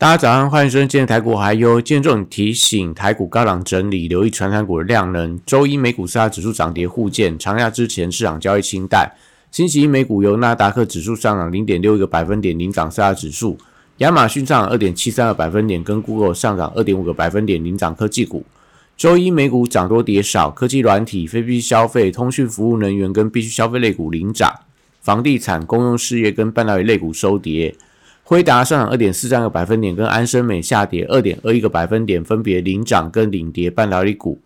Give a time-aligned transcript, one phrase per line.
[0.00, 5.40] 大家早上，欢迎收听今天台股还有今天这种提醒，台股高档整理，留意传产股的量能。
[5.44, 9.10] 周一美股四大指数涨跌互见，长假之前市场交易清淡。
[9.50, 13.56] 星期一美股由纳达克指数上涨零点六一个百分点，领涨四大指数；
[13.96, 18.44] 亚马逊上涨二点七三个百分点，跟 Google 上涨二点五个百分点，领涨科技股。
[18.96, 24.60] 周一美股涨多跌少，科技软体、非必需消费、通讯服务、能源跟必需消费类股领涨，
[25.00, 27.74] 房地产、公用事业跟半导体类股收跌。
[28.28, 34.38] 辉达上涨二点四三个百分点，跟安生美下跌二点二一个百分点，分别领涨跟领跌半导体股。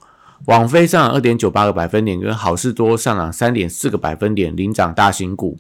[0.45, 5.59] 网飞上涨二点九八个百分点，跟好事多上涨三点四个百分点，领涨大型股。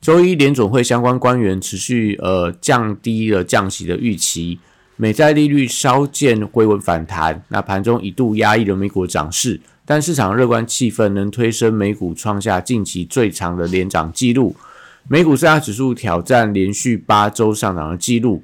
[0.00, 4.60] 周一联总会相关官员持续呃降低了降息的预期，
[4.94, 14.54] 美债利率稍见回稳反弹，那盘中一度压抑了美股涨势，但市场乐观气氛能推升美股创下近期最长的连涨纪录。
[15.06, 18.42] 美股四大指数挑战连续八周上涨的纪录，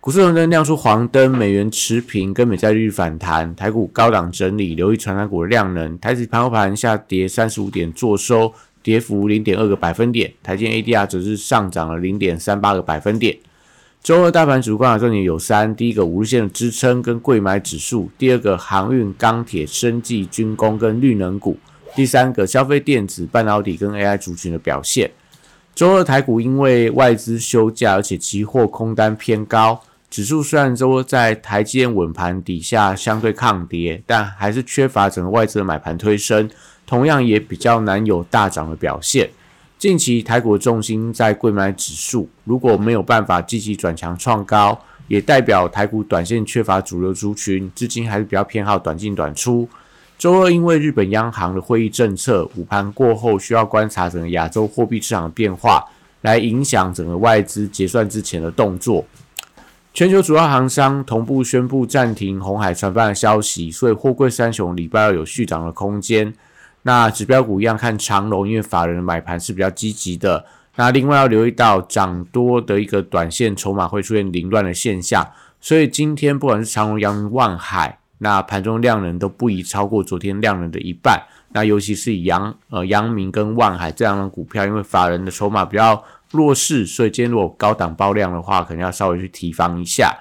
[0.00, 5.98] 股市红灯亮出黄灯，美元持平，跟美债利率反弹，台股高档整理，留意传染股的量能。
[5.98, 10.32] 台指盘后盘下跌三十五点，做收跌幅零点二个百分点。
[10.42, 13.36] 台积 ADR 则是上涨了零点三八个百分点。
[14.02, 21.58] 周二大盘主观察重点有三：第一个五日线的支撑跟贵买指数；第二个航运、钢铁、生技、军工跟绿能股；
[21.94, 25.10] 第三个消费电子、半导体跟 AI 族群的表现。
[25.74, 36.50] 周二台股因为外资休假，而且期货空单偏高，指数虽然说在台积电稳盘底下相对抗跌，但还是缺乏整个外资的买盘推升，
[36.86, 39.30] 同样也比较难有大涨的表现。
[39.78, 49.66] 近期台股的重心在贵买指数，如果没有办法积极转强创高，也代表台股短线缺乏主流族群，资金还是比较偏好短进短出。
[50.22, 55.84] 周二，因为日本央行的会议政策，午盘过后需要观察整个亚洲货币市场的变化，
[56.20, 59.04] 来影响整个外资结算之前的动作。
[59.92, 66.32] 全球主要航商同步宣布暂停红海船班的消息，所以货柜三雄礼拜二有续涨的空间。
[66.82, 70.44] 那指标股一样看长龙，因为法人的买盘是比较积极的。
[70.76, 75.28] 那另外要留意到涨多的一个短线筹码会出现凌乱的现象，
[75.60, 77.98] 所以今天不管是长龙、阳明、万海。
[78.22, 81.20] 那盘中量能都不宜超过昨天量能的一半。
[81.54, 90.16] 那尤其是以阳呃阳明跟万海这样的股票，因为法人的筹码比较弱势，所以今天如果高档爆量的话，可能要稍微去提防一下。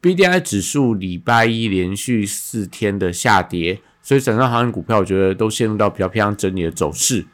[0.00, 7.26] B D I 指数礼拜一连续四天的下跌，所以整上航运股票我觉得都陷入到比较偏向整理的走势。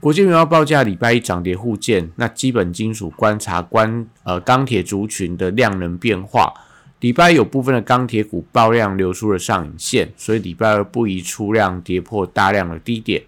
[0.00, 6.54] 国际原油报价礼拜一涨跌互见，那基本金属观察关呃钢铁族群的量能变化。
[7.00, 13.22] 礼拜有部分的钢铁股爆量流出了上影线，所以礼拜二不宜出量跌破大量的低点。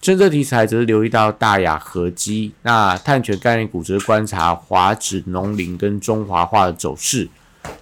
[0.00, 7.28] 政策题材则是留意到大雅合基，那碳权概念股则是观察华指、农林跟中华化的走势。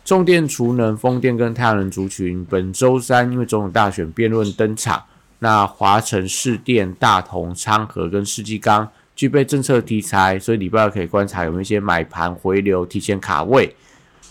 [0.05, 5.03] 重电、储能、风电跟太阳能族群，本周三因为总统大选辩论登场，
[5.41, 13.75] 那华城、市电、大同、昌河跟世纪钢具备政策题材，所以礼拜二可以观察有没有一些买盘回流，提前卡位。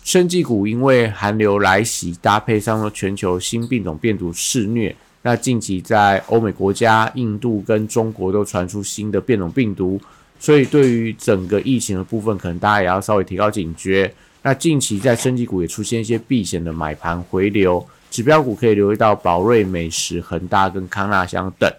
[0.03, 10.01] 生技股因为寒流来袭，搭配上了全球新病种病毒肆虐，那近期在欧美国家、印度跟中国都传出新的变种病毒，
[10.39, 14.11] 所以对于整个疫情的部分，可能大家也要稍微提高警觉。
[14.41, 21.71] 那近期在生技股也出现一些避险的买盘回流，指标股可以留意到宝瑞美食、恒大跟康纳香等。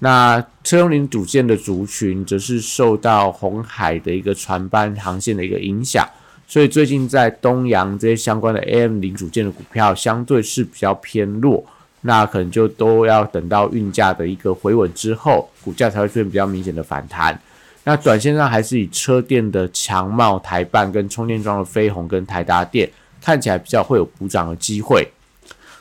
[0.00, 6.04] 那车用零组件的族群，则是受到红海的一个船班航线的一个影响。
[6.50, 11.64] 所以最近在东洋这些相关的 AM 零组件的股票相对是比较偏弱，
[12.00, 17.40] 那可能就都要等到运价的一个回稳之后，股价才会出现比较明显的反弹。
[17.84, 22.90] 那短线上还是以车电的强茂、台办跟充电桩的飞鸿跟台达电
[23.22, 25.06] 看起来比较会有补涨的机会。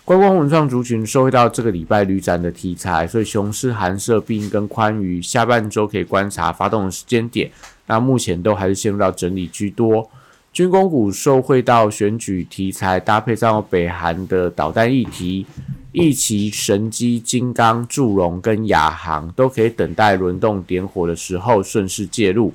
[0.06, 7.50] 观光文创族群收回到这个礼拜旅展的题材，所以雄狮、寒舍、并跟宽裕下半周可以观察发动的时间点。
[7.88, 10.08] 那目前都还是陷入到整理居多。
[10.51, 15.46] 军工股受惠到选举题材，搭配上北韩的导弹议题，
[15.92, 22.54] 一旗、神机、金刚、祝融跟亚航都可以等待轮动点火的时候顺势介入。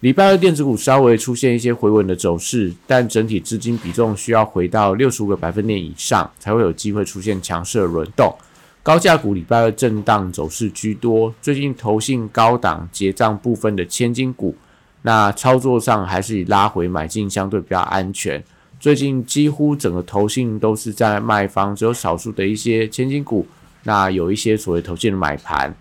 [0.00, 8.34] 礼拜二电子股稍微出现一些回稳的走势，但整体资金比重需要回到六十五个百分点以上，才会有机会出现强势的轮动。
[8.82, 14.56] 高价股礼拜二震荡走势居多，最近投信高档结账部分的千金股，
[15.02, 18.42] 那操作上还是以拉回买进相对比较安全。
[18.80, 23.46] 最近几乎整个投信都是在卖方，只有少数的一些千金股，
[23.82, 25.74] 那有一些所谓投信的买盘。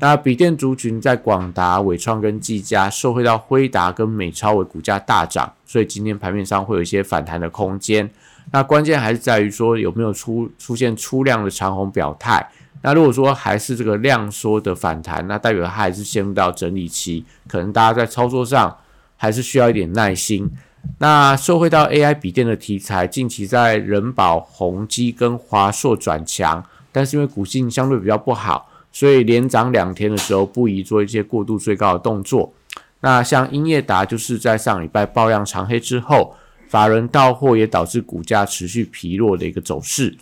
[0.00, 8.08] 那笔电族群在广达、伟创跟技嘉受惠到辉达跟美超为股价大涨，所以今天盘面上会有一些反弹的空间。
[8.52, 12.46] 那关键还是在于说有没有出出现出量的长虹表态。
[12.82, 18.76] 那如果说还是这个量缩的反弹，那代表它还是陷入到整理期，可能大家在操作上
[19.16, 20.50] 还是需要一点耐心。
[20.98, 26.62] 那受惠到 AI 笔电的题材，近期在人保、宏基跟华硕转强，
[26.92, 32.52] 但是因为股性相对比较不好，所以连涨两天的时候不宜做一些过度追高的动作。
[33.00, 36.34] 那像英业达就是在上礼拜爆量长黑之后。
[36.66, 40.16] 法人到货也导致股价持续疲弱的一个走势。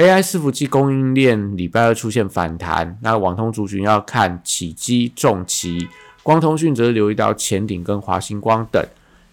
[0.00, 5.86] AI 伺服器供应链礼拜二出现反弹，那网通族群要看起基、重旗，
[6.22, 8.82] 光通讯则留意到前顶跟华星光等。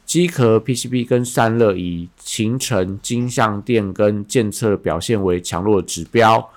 [0.06, 6.50] 机壳 PCB 跟散热以秦城、金相电跟建测表现为强弱指标。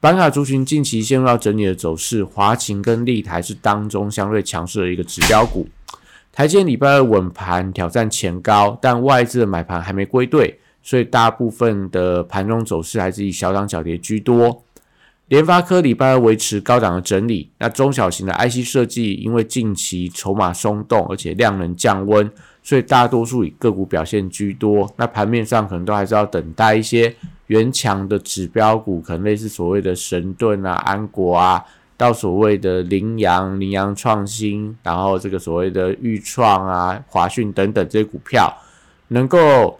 [0.00, 5.68] 板卡族群近期陷入到整理的走势，华擎跟立台是当中相对强势的一个指标股。
[6.32, 14.62] 台积礼拜二稳盘挑战前高，但外资的买盘还没归队，所以大部分的盘中走势还是以小涨小跌居多。
[15.28, 22.30] 联发科礼拜二维持高档的整理，那中小型的 IC 设计因为近期筹码松动，而且量能降温，
[22.62, 24.92] 所以大多数以个股表现居多。
[24.96, 27.14] 那盘面上可能都还是要等待一些
[27.46, 31.64] 原强的指标股，可能类似所谓的神盾啊、安国啊。
[31.94, 38.52] 到所谓的羚羊、羚羊创新，然后这个所谓的豫创啊、华讯等等这些股票，
[39.08, 39.78] 能够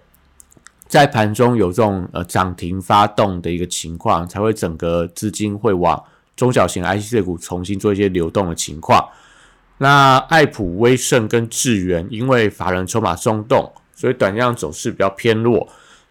[0.92, 6.04] 在盘中有这种呃涨停发动的一个情况，才会整个资金会往
[6.36, 9.02] 中小型 IC 股重新做一些流动的情况。
[9.78, 15.66] 那艾普、威盛跟智源，因为法人筹码松动，所以短量走势比较偏弱。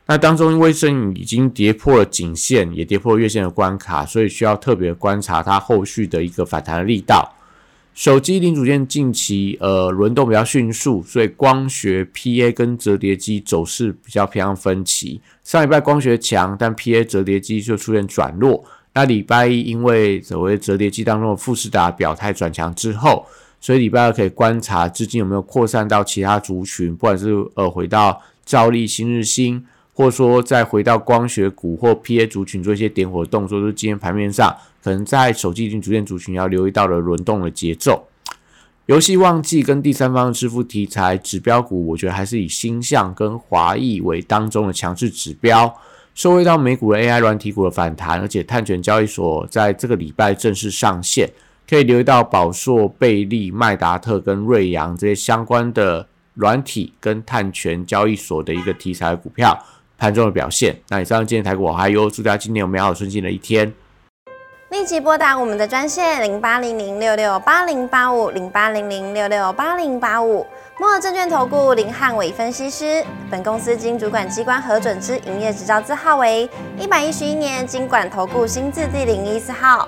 [0.07, 7.31] 那当中，因为正已经跌破了颈线，也跌破了月线的关卡，所以需要特别观察它后续的一个反弹力道。
[7.93, 15.21] 手机零组件近期呃轮动比较迅速，所以光学 PA 跟折叠机走势比较偏向分歧。
[15.43, 18.63] 上礼拜光学强，但 PA 折叠机就出现转弱。
[18.93, 23.25] 那礼拜一因为所谓折叠机当中的富士达表态转强之后，
[23.59, 29.65] 所以礼拜二可以观察资金有没有扩散到其他族群，不管是呃回到兆利、新日新。
[30.01, 34.51] 或者说，再回到光学股或 PA 族群做一些点火动作，就是今天盘面上
[34.83, 38.07] 可能在手机零组件族群要留意到的轮动的节奏。
[38.87, 45.71] 游戏旺季跟第三方支付题材指标股，我觉得还是以星象跟华裔为当中的强势指标。
[46.15, 51.29] 受惠到美股的 AI 软体股的反弹，而且碳权交易所在这个礼拜正式上线，
[51.69, 59.55] 可以留意到宝硕、贝利、麦达特跟瑞阳这些相关的软体跟碳权交易所的一个题材股票。
[60.01, 60.75] 盘中的表现。
[60.89, 63.71] 那以上今天台股还有祝大家今天有美好顺心的一天。
[64.71, 70.43] 立即拨打我们的专线零八零零六六八零八五零八零零六六八零八五。
[70.79, 76.49] 摩尔证券投顾林汉伟分析师，本公司经主管机关核准之营业执照字号为
[76.79, 79.87] 一百一十一年经管投顾新字第零一四号。